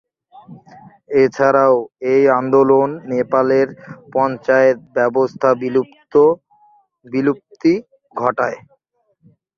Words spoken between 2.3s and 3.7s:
আন্দোলন নেপালের